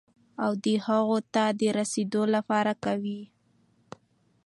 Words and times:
او 0.43 0.51
د 0.63 0.65
هغو 0.85 1.17
ته 1.33 1.43
د 1.59 1.61
رسېدو 1.79 2.21
لپاره 2.35 2.71
قوي، 2.85 3.21